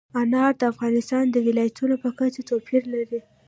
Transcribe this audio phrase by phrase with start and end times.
[0.21, 3.19] انار د افغانستان د ولایاتو په کچه توپیر لري.